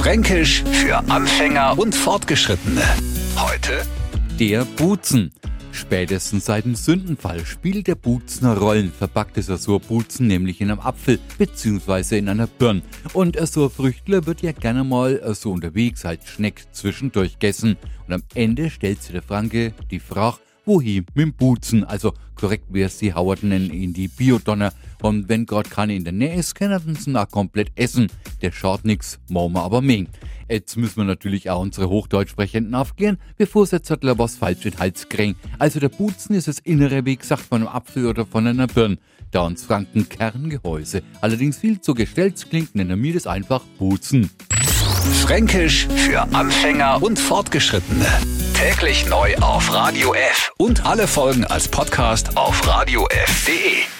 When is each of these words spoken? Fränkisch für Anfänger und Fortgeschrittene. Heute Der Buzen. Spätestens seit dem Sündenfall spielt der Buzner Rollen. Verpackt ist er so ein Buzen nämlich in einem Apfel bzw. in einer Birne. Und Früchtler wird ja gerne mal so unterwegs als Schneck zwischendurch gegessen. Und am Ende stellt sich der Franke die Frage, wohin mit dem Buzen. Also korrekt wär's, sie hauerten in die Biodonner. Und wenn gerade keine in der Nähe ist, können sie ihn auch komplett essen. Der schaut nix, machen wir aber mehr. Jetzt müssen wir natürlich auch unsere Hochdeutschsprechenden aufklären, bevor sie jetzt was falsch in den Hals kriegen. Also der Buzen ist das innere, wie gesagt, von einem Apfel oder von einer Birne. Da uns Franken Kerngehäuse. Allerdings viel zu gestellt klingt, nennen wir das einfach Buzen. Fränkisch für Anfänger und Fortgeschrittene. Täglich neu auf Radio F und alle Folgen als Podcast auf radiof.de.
Fränkisch 0.00 0.64
für 0.64 0.96
Anfänger 1.10 1.78
und 1.78 1.94
Fortgeschrittene. 1.94 2.80
Heute 3.36 3.82
Der 4.38 4.64
Buzen. 4.64 5.30
Spätestens 5.72 6.46
seit 6.46 6.64
dem 6.64 6.74
Sündenfall 6.74 7.44
spielt 7.44 7.86
der 7.86 7.96
Buzner 7.96 8.56
Rollen. 8.56 8.90
Verpackt 8.92 9.36
ist 9.36 9.50
er 9.50 9.58
so 9.58 9.74
ein 9.74 9.82
Buzen 9.82 10.26
nämlich 10.26 10.62
in 10.62 10.70
einem 10.70 10.80
Apfel 10.80 11.18
bzw. 11.36 12.16
in 12.16 12.30
einer 12.30 12.46
Birne. 12.46 12.80
Und 13.12 13.36
Früchtler 13.36 14.24
wird 14.24 14.40
ja 14.40 14.52
gerne 14.52 14.84
mal 14.84 15.20
so 15.34 15.52
unterwegs 15.52 16.06
als 16.06 16.26
Schneck 16.26 16.64
zwischendurch 16.72 17.34
gegessen. 17.34 17.76
Und 18.08 18.14
am 18.14 18.22
Ende 18.34 18.70
stellt 18.70 19.02
sich 19.02 19.12
der 19.12 19.22
Franke 19.22 19.74
die 19.90 20.00
Frage, 20.00 20.38
wohin 20.66 21.06
mit 21.14 21.26
dem 21.26 21.32
Buzen. 21.32 21.84
Also 21.84 22.14
korrekt 22.34 22.66
wär's, 22.68 22.98
sie 22.98 23.14
hauerten 23.14 23.52
in 23.52 23.92
die 23.92 24.08
Biodonner. 24.08 24.72
Und 25.02 25.28
wenn 25.28 25.46
gerade 25.46 25.68
keine 25.68 25.94
in 25.94 26.04
der 26.04 26.12
Nähe 26.12 26.36
ist, 26.36 26.54
können 26.54 26.96
sie 26.96 27.10
ihn 27.10 27.16
auch 27.16 27.28
komplett 27.28 27.72
essen. 27.74 28.08
Der 28.42 28.52
schaut 28.52 28.84
nix, 28.84 29.18
machen 29.28 29.52
wir 29.52 29.62
aber 29.62 29.80
mehr. 29.80 30.06
Jetzt 30.48 30.76
müssen 30.76 30.96
wir 30.96 31.04
natürlich 31.04 31.48
auch 31.48 31.60
unsere 31.60 31.88
Hochdeutschsprechenden 31.88 32.74
aufklären, 32.74 33.18
bevor 33.36 33.66
sie 33.66 33.76
jetzt 33.76 33.90
was 33.90 34.36
falsch 34.36 34.64
in 34.64 34.72
den 34.72 34.80
Hals 34.80 35.08
kriegen. 35.08 35.36
Also 35.58 35.78
der 35.78 35.90
Buzen 35.90 36.34
ist 36.34 36.48
das 36.48 36.58
innere, 36.58 37.04
wie 37.04 37.16
gesagt, 37.16 37.42
von 37.42 37.62
einem 37.62 37.68
Apfel 37.68 38.06
oder 38.06 38.26
von 38.26 38.46
einer 38.46 38.66
Birne. 38.66 38.98
Da 39.30 39.42
uns 39.42 39.64
Franken 39.64 40.08
Kerngehäuse. 40.08 41.02
Allerdings 41.20 41.58
viel 41.58 41.80
zu 41.80 41.94
gestellt 41.94 42.44
klingt, 42.50 42.74
nennen 42.74 43.00
wir 43.00 43.14
das 43.14 43.28
einfach 43.28 43.62
Buzen. 43.78 44.28
Fränkisch 45.22 45.86
für 45.86 46.22
Anfänger 46.34 47.00
und 47.00 47.18
Fortgeschrittene. 47.18 48.06
Täglich 48.60 49.06
neu 49.06 49.34
auf 49.36 49.72
Radio 49.72 50.12
F 50.12 50.52
und 50.58 50.84
alle 50.84 51.08
Folgen 51.08 51.46
als 51.46 51.66
Podcast 51.66 52.36
auf 52.36 52.66
radiof.de. 52.66 53.99